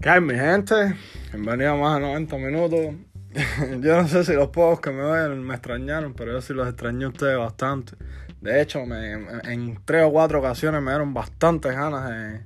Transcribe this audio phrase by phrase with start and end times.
[0.00, 0.94] ¿Qué hay, mi gente?
[1.30, 2.94] Bienvenido a más de 90 minutos.
[3.82, 6.66] yo no sé si los pocos que me ven me extrañaron, pero yo sí los
[6.66, 7.96] extrañé a ustedes bastante.
[8.40, 12.40] De hecho, en tres o cuatro ocasiones me dieron bastantes ganas de,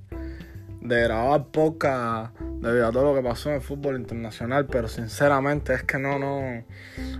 [0.80, 5.74] de grabar podcast debido a todo lo que pasó en el fútbol internacional, pero sinceramente
[5.74, 6.64] es que no, no,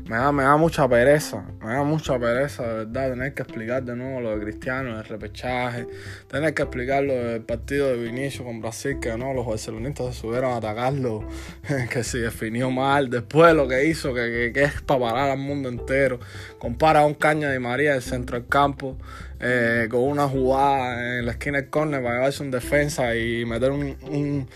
[0.07, 3.83] me da, me da mucha pereza, me da mucha pereza, de verdad, tener que explicar
[3.83, 5.87] de nuevo lo de Cristiano, el repechaje,
[6.29, 10.21] tener que explicar lo del partido de Vinicio con Brasil, que no, los barcelonistas se
[10.21, 11.27] subieron a atacarlo,
[11.91, 15.69] que se definió mal, después lo que hizo, que, que, es para parar al mundo
[15.69, 16.21] entero,
[16.59, 18.99] compara a un caña de María del centro del campo,
[19.41, 23.71] eh, con una jugada en la esquina del córner para llevarse un defensa y meter
[23.71, 24.47] un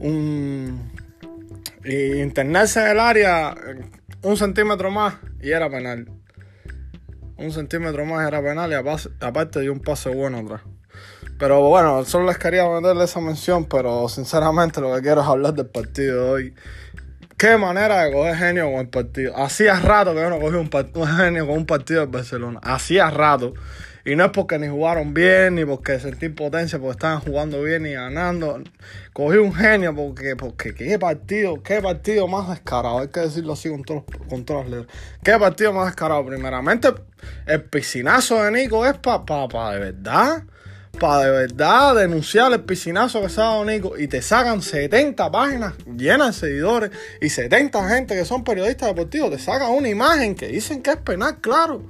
[0.00, 0.90] un,
[1.84, 3.54] y internarse en el área
[4.22, 6.10] un centímetro más y era penal.
[7.36, 10.62] Un centímetro más era penal y aparte dio un pase bueno atrás.
[11.38, 15.54] Pero bueno, solo les quería meterle esa mención, pero sinceramente lo que quiero es hablar
[15.54, 16.54] del partido de hoy.
[17.36, 19.36] Qué manera de coger genio con el partido.
[19.36, 22.60] Hacía rato que yo no cogí un, un genio con un partido de Barcelona.
[22.62, 23.54] Hacía rato.
[24.04, 27.86] Y no es porque ni jugaron bien, ni porque sentí impotencia, porque estaban jugando bien
[27.86, 28.60] y ganando.
[29.12, 32.98] Cogí un genio porque, porque qué partido, qué partido más descarado.
[32.98, 34.96] Hay que decirlo así con todos, con todas las letras.
[35.22, 36.26] Qué partido más descarado.
[36.26, 36.88] Primeramente,
[37.46, 40.42] el piscinazo de Nico es para pa, pa, de verdad.
[40.98, 45.30] Para de verdad denunciar el piscinazo que se ha dado Nico y te sacan 70
[45.30, 50.34] páginas llenas de seguidores y 70 gente que son periodistas deportivos, te sacan una imagen
[50.34, 51.82] que dicen que es penal, claro.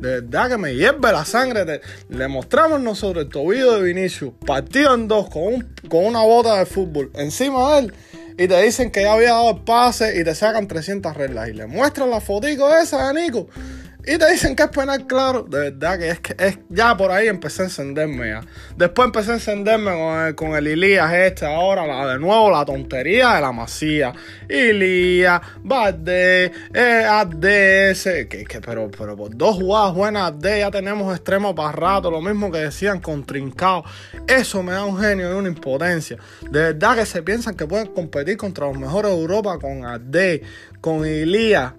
[0.00, 1.80] De verdad que me hierve la sangre.
[2.08, 6.58] le mostramos nosotros el tobillo de Vinicius partido en dos con, un, con una bota
[6.58, 7.94] de fútbol encima de él.
[8.38, 11.50] Y te dicen que ya había dado el pase y te sacan 300 reglas.
[11.50, 13.48] Y le muestran la fotico esa de Nico.
[14.06, 15.42] Y te dicen que es penal, claro.
[15.42, 18.40] De verdad que es que es, ya por ahí empecé a encenderme.
[18.76, 21.46] Después empecé a encenderme con el, con el Ilías este.
[21.46, 24.12] Ahora la, de nuevo la tontería de la masía.
[24.48, 28.04] Ilías, Bade, eh, ADS.
[28.28, 32.10] Que, que, pero, pero por dos jugadas buenas de ya tenemos extremo para rato.
[32.10, 33.84] Lo mismo que decían con Trincao.
[34.26, 36.16] Eso me da un genio y una impotencia.
[36.50, 40.40] De verdad que se piensan que pueden competir contra los mejores de Europa con AD,
[40.80, 41.74] con Ilías.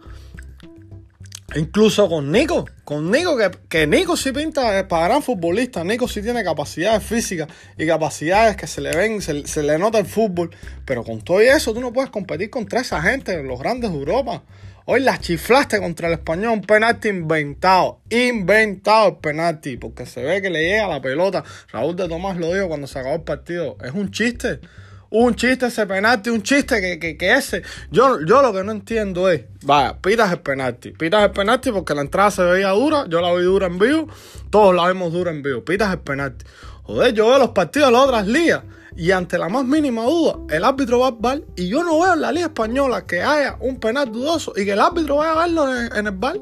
[1.56, 6.46] Incluso con Nico, con Nico, que, Nico sí pinta para gran futbolista, Nico sí tiene
[6.46, 10.52] capacidades físicas y capacidades que se le ven, se, le nota el fútbol,
[10.86, 14.44] pero con todo eso tú no puedes competir contra esa gente, los grandes de Europa.
[14.86, 20.42] Hoy la chiflaste contra el español, un penalti inventado, inventado el penalti, porque se ve
[20.42, 21.44] que le llega la pelota.
[21.74, 24.62] Raúl de Tomás lo dijo cuando se acabó el partido, es un chiste
[25.12, 27.62] un chiste ese penalti, un chiste que, que, ese.
[27.92, 30.92] Yo, yo lo que no entiendo es, vaya, pitas el penalti.
[30.92, 34.08] Pitas el penalti porque la entrada se veía dura, yo la vi dura en vivo,
[34.50, 35.64] todos la vemos dura en vivo.
[35.64, 36.46] Pitas el penalti.
[36.84, 38.64] Joder, yo veo los partidos de las otras ligas
[38.96, 42.14] y ante la más mínima duda, el árbitro va a bar y yo no veo
[42.14, 45.46] en la liga española que haya un penal dudoso y que el árbitro vaya a
[45.46, 46.40] verlo en, el bar.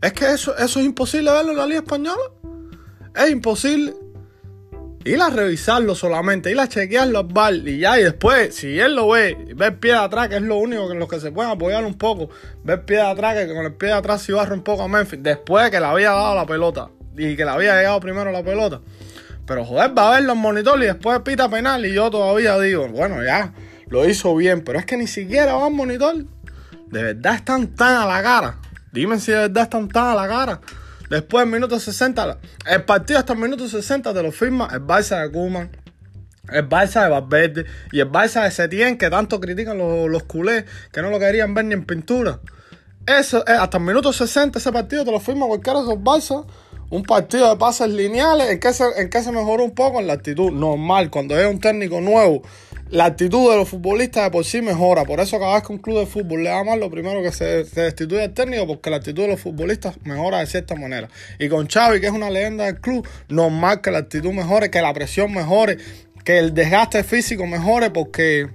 [0.00, 2.22] Es que eso, eso es imposible verlo en la liga española.
[3.14, 3.94] Es imposible
[5.06, 8.96] ir a revisarlo solamente, ir a chequearlo al bar y ya, y después, si él
[8.96, 11.30] lo ve, ve el pie de atrás, que es lo único en lo que se
[11.30, 12.28] puede apoyar un poco,
[12.64, 14.82] ve el pie de atrás, que con el pie de atrás si barra un poco
[14.82, 18.32] a Memphis, después que le había dado la pelota y que le había llegado primero
[18.32, 18.80] la pelota.
[19.46, 22.88] Pero joder, va a ver los monitores y después pita penal y yo todavía digo,
[22.88, 23.52] bueno, ya,
[23.88, 26.24] lo hizo bien, pero es que ni siquiera va al monitor.
[26.88, 28.58] De verdad están tan a la cara.
[28.92, 30.60] Dime si de verdad están tan a la cara.
[31.10, 35.22] Después, en minuto 60, el partido hasta el minuto 60 te lo firma el Barça
[35.22, 35.70] de Kuman,
[36.50, 40.64] el Barça de Valverde y el Barça de Setien, que tanto critican los, los culés,
[40.92, 42.40] que no lo querían ver ni en pintura.
[43.06, 46.44] Eso, eh, hasta el minuto 60 ese partido te lo firma cualquiera de esos Barça.
[46.90, 50.06] Un partido de pases lineales en que, se, en que se mejoró un poco en
[50.06, 51.10] la actitud normal.
[51.10, 52.42] Cuando es un técnico nuevo
[52.90, 55.04] la actitud de los futbolistas de por sí mejora.
[55.04, 57.32] Por eso cada vez que un club de fútbol le da mal, lo primero que
[57.32, 61.08] se, destituye el técnico, porque la actitud de los futbolistas mejora de cierta manera.
[61.38, 64.80] Y con Xavi, que es una leyenda del club, normal que la actitud mejore, que
[64.80, 65.78] la presión mejore,
[66.24, 68.48] que el desgaste físico mejore, porque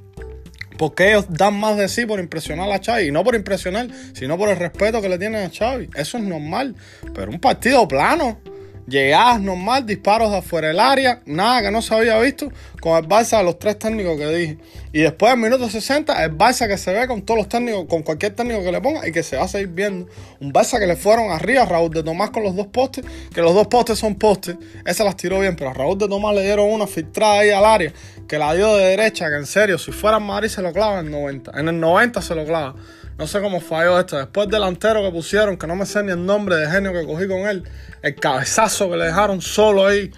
[0.81, 3.09] porque ellos dan más de sí por impresionar a Xavi.
[3.09, 5.91] Y no por impresionar, sino por el respeto que le tienen a Xavi.
[5.93, 6.75] Eso es normal.
[7.13, 8.41] Pero un partido plano.
[8.87, 12.51] Llegadas normal, disparos de afuera del área, nada que no se había visto
[12.81, 14.57] con el Barça de los tres técnicos que dije.
[14.91, 18.03] Y después, en minuto 60, el Barça que se ve con todos los técnicos, con
[18.03, 20.07] cualquier técnico que le ponga y que se va a seguir viendo.
[20.39, 23.41] Un Barça que le fueron arriba a Raúl de Tomás con los dos postes, que
[23.41, 24.57] los dos postes son postes.
[24.85, 27.65] Esa las tiró bien, pero a Raúl de Tomás le dieron una filtrada ahí al
[27.65, 27.93] área,
[28.27, 31.05] que la dio de derecha, que en serio, si fuera Madrid se lo clava en
[31.05, 31.51] el 90.
[31.59, 32.75] En el 90 se lo clava.
[33.21, 34.17] No sé cómo falló esto.
[34.17, 37.27] Después delantero que pusieron, que no me sé ni el nombre de genio que cogí
[37.27, 37.63] con él,
[38.01, 40.09] el cabezazo que le dejaron solo ahí.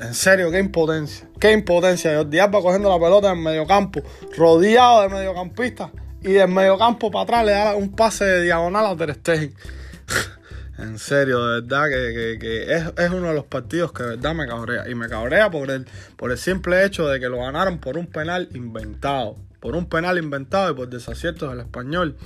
[0.00, 1.28] En serio, qué impotencia.
[1.38, 2.16] qué impotencia.
[2.16, 4.00] Jordi Alba cogiendo la pelota en el mediocampo,
[4.38, 5.90] rodeado de mediocampistas.
[6.22, 9.54] Y del mediocampo para atrás le da un pase de diagonal a Ter Stegen.
[10.78, 14.88] En serio, de verdad que, es, uno de los partidos que de verdad me cabrea.
[14.88, 18.06] Y me cabrea por el, por el simple hecho de que lo ganaron por un
[18.06, 19.36] penal inventado.
[19.60, 22.16] Por un penal inventado y por desaciertos del español.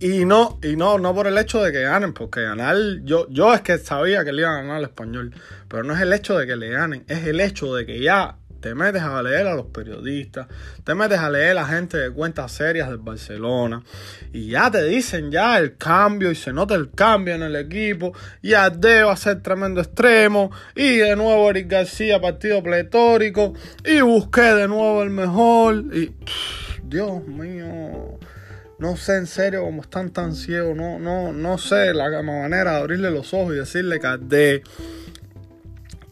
[0.00, 3.54] Y no, y no, no por el hecho de que ganen, porque ganar, yo, yo
[3.54, 5.32] es que sabía que le iban a ganar al español.
[5.68, 8.38] Pero no es el hecho de que le ganen, es el hecho de que ya
[8.64, 10.46] te metes a leer a los periodistas,
[10.84, 13.82] te metes a leer a la gente de cuentas serias del Barcelona
[14.32, 18.14] y ya te dicen ya el cambio y se nota el cambio en el equipo
[18.40, 23.52] y Ardeo va a ser tremendo extremo y de nuevo Eric García partido pletórico
[23.84, 26.14] y busqué de nuevo el mejor y
[26.84, 28.18] Dios mío
[28.78, 32.78] no sé en serio cómo están tan ciegos no, no, no sé la manera de
[32.78, 34.60] abrirle los ojos y decirle que Ardeo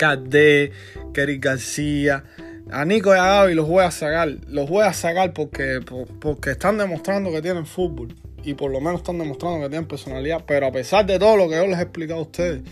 [0.03, 0.73] KD,
[1.15, 2.25] Kerry García.
[2.73, 4.29] A Nico y a Gaby los voy a sacar.
[4.49, 5.81] Los voy a sacar porque,
[6.21, 8.15] porque están demostrando que tienen fútbol.
[8.43, 10.45] Y por lo menos están demostrando que tienen personalidad.
[10.47, 12.63] Pero a pesar de todo lo que yo les he explicado a ustedes,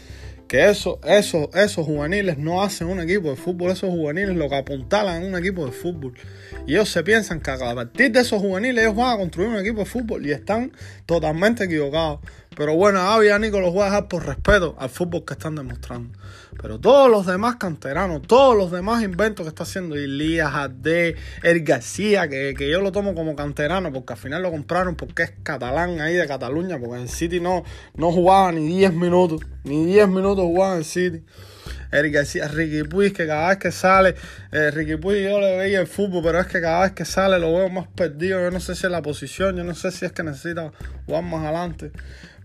[0.48, 4.56] que eso, eso, esos juveniles no hacen un equipo de fútbol, esos juveniles lo que
[4.56, 6.14] apuntalan en un equipo de fútbol.
[6.66, 9.58] Y ellos se piensan que a partir de esos juveniles ellos van a construir un
[9.58, 10.72] equipo de fútbol y están
[11.04, 12.20] totalmente equivocados.
[12.56, 15.54] Pero bueno, a y Nico los voy a dejar por respeto al fútbol que están
[15.54, 16.18] demostrando.
[16.60, 21.62] Pero todos los demás canteranos, todos los demás inventos que está haciendo Elías, Ade, El
[21.62, 26.00] García, que, yo lo tomo como canterano porque al final lo compraron porque es catalán
[26.00, 27.62] ahí de Cataluña, porque en City no,
[27.94, 31.22] no jugaba ni 10 minutos, ni 10 minutos jugaba en City.
[31.92, 34.14] Eric García, Ricky Puig, que cada vez que sale,
[34.52, 37.38] eh, Ricky Puig yo le veía el fútbol, pero es que cada vez que sale
[37.38, 38.40] lo veo más perdido.
[38.40, 40.72] Yo no sé si es la posición, yo no sé si es que necesita
[41.06, 41.90] jugar más adelante.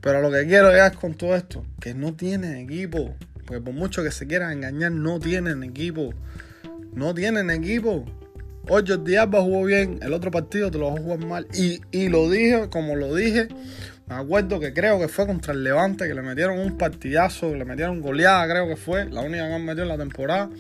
[0.06, 3.16] Pero lo que quiero es con todo esto, que no tiene equipo.
[3.44, 6.14] Porque por mucho que se quieran engañar, no tienen equipo.
[6.94, 8.06] No tienen equipo.
[8.70, 11.48] Hoy Jordi Alba jugó bien, el otro partido te lo vas a jugar mal.
[11.56, 13.48] Y, y lo dije, como lo dije,
[14.06, 17.66] me acuerdo que creo que fue contra el Levante, que le metieron un partidazo, le
[17.66, 20.52] metieron goleada, creo que fue, la única que han metido en la temporada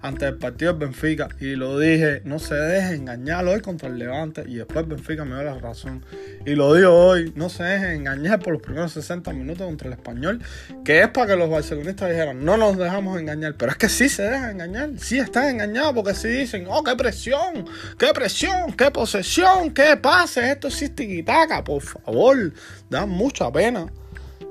[0.00, 3.98] ante el partido del Benfica y lo dije, no se deje engañar hoy contra el
[3.98, 6.04] Levante y después Benfica me dio la razón.
[6.44, 9.94] Y lo digo hoy, no se deje engañar por los primeros 60 minutos contra el
[9.94, 10.42] español,
[10.84, 14.08] que es para que los barcelonistas dijeran, no nos dejamos engañar, pero es que sí
[14.08, 17.64] se dejan engañar, sí están engañados porque sí dicen, oh, qué presión,
[17.98, 22.52] qué presión, qué posesión, qué pase, esto sí es tiquitaca, por favor,
[22.90, 23.86] da mucha pena,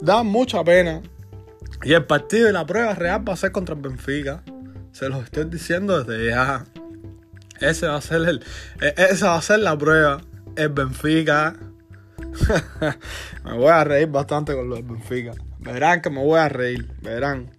[0.01, 1.01] da mucha pena.
[1.83, 4.44] Y el partido y la prueba real va a ser contra el Benfica.
[4.95, 6.63] Se los estoy diciendo desde ya.
[7.59, 8.42] Ese va a ser el,
[8.80, 10.21] e, esa va a ser la prueba.
[10.56, 11.53] El Benfica.
[13.44, 15.33] me voy a reír bastante con los Benfica.
[15.59, 16.88] Verán que me voy a reír.
[17.01, 17.51] Verán.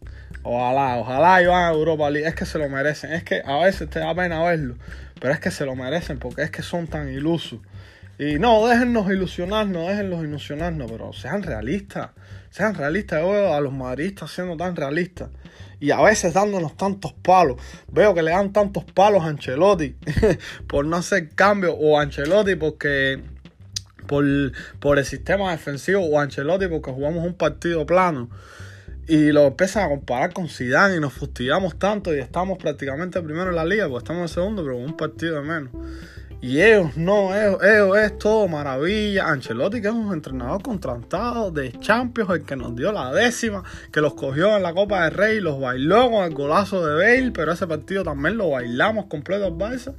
[0.44, 2.26] Ojalá, ojalá yo a Europa League.
[2.26, 3.12] Es que se lo merecen.
[3.12, 4.76] Es que a veces te da pena verlo.
[5.20, 7.60] Pero es que se lo merecen porque es que son tan ilusos.
[8.18, 12.12] Y no, déjennos ilusionarnos, déjenlos ilusionarnos, pero sean realistas.
[12.48, 13.20] Sean realistas.
[13.20, 15.28] Yo veo a los madridistas siendo tan realistas
[15.81, 17.56] y a veces dándonos tantos palos.
[17.90, 19.96] Veo que le dan tantos palos a Ancelotti
[20.67, 23.23] por no hacer cambio o Ancelotti porque
[24.06, 24.25] por,
[24.81, 28.31] por el sistema defensivo o Ancelotti porque jugamos un partido plano.
[29.08, 33.50] Y lo empiezan a comparar con Zidane y nos fustigamos tanto y estamos prácticamente primero
[33.50, 35.70] en la liga, porque estamos en segundo, pero con un partido de menos.
[36.40, 39.28] Y ellos no, ellos, es todo maravilla.
[39.28, 44.00] Ancelotti, que es un entrenador contratado de Champions, el que nos dio la décima, que
[44.00, 47.52] los cogió en la Copa del Rey, los bailó con el golazo de Bale, pero
[47.52, 49.94] ese partido también lo bailamos completo al Barça.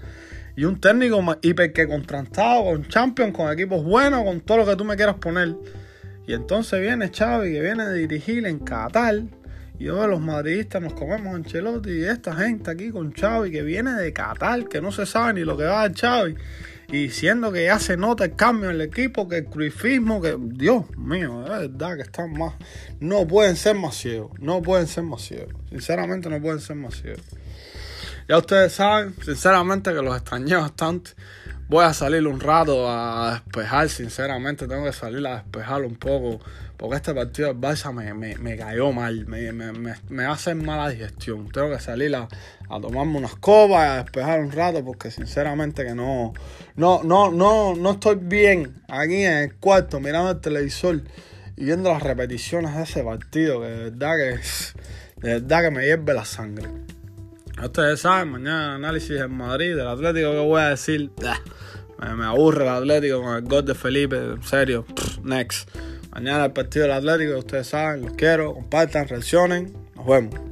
[0.55, 4.75] Y un técnico hiper que contratado con Champions, con equipos buenos, con todo lo que
[4.75, 5.55] tú me quieras poner.
[6.27, 9.23] Y entonces viene Xavi, que viene de dirigir en Qatar
[9.79, 13.93] y hoy los madridistas nos comemos Ancelotti y esta gente aquí con Xavi que viene
[13.93, 16.35] de Qatar, que no se sabe ni lo que va a Xavi.
[16.89, 20.37] Y siendo que ya se nota el cambio en el equipo, que el cruifismo, que
[20.39, 22.53] Dios mío, es verdad que están más...
[23.01, 25.53] No pueden ser más ciegos, no pueden ser más ciegos.
[25.69, 27.21] Sinceramente no pueden ser más ciegos.
[28.29, 31.11] Ya ustedes saben, sinceramente que los extrañé bastante.
[31.69, 36.39] Voy a salir un rato a despejar, sinceramente tengo que salir a despejar un poco
[36.77, 41.49] porque este partido del Barça me, cayó mal, me, me, hace mala digestión.
[41.49, 42.27] Tengo que salir a,
[42.69, 46.33] tomarme unas copas, a despejar un rato, porque sinceramente que no,
[46.75, 51.01] no, no, no, no estoy bien aquí en el cuarto mirando el televisor
[51.55, 56.13] y viendo las repeticiones de ese partido, que verdad que, de verdad que me hierve
[56.13, 56.69] la sangre.
[57.63, 61.11] Ustedes saben, mañana análisis en Madrid del Atlético que voy a decir.
[61.99, 64.85] Me, aburre el Atlético con el gol de Felipe, en serio.
[65.23, 65.69] next.
[66.11, 69.73] Mañana el partido del Atlético, ustedes saben, los quiero, compartan, reaccionen.
[69.95, 70.46] Nos vemos.